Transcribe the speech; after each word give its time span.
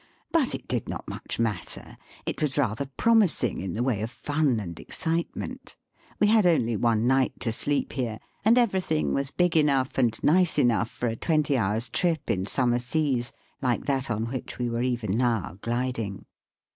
But 0.31 0.55
it 0.55 0.67
did 0.67 0.89
not 0.89 1.07
much 1.07 1.37
matter. 1.37 1.95
It 2.25 2.41
was 2.41 2.57
rather 2.57 2.87
promising 2.97 3.59
in 3.59 3.75
the 3.75 3.83
way 3.83 4.01
of 4.01 4.09
fun 4.09 4.59
and 4.59 4.79
excitement. 4.79 5.75
We 6.19 6.25
had 6.25 6.47
only 6.47 6.75
one 6.75 7.05
night 7.05 7.39
to 7.41 7.51
sleep 7.51 7.93
here, 7.93 8.17
and 8.43 8.57
everything 8.57 9.13
was 9.13 9.29
big 9.29 9.55
enough 9.55 9.99
and 9.99 10.17
nice 10.23 10.57
enough 10.57 10.89
for 10.89 11.05
a 11.05 11.15
twenty 11.15 11.55
hours' 11.55 11.87
trip 11.87 12.31
in 12.31 12.45
Bummer 12.45 12.79
seas 12.79 13.31
like 13.61 13.85
that 13.85 14.09
on 14.09 14.25
which 14.31 14.57
we 14.57 14.71
were 14.71 14.81
even 14.81 15.15
now 15.15 15.59
gliding. 15.61 16.25